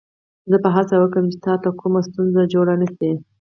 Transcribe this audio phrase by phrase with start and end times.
[0.49, 3.11] زه به هڅه وکړم چې تا ته کومه ستونزه جوړه نه شي.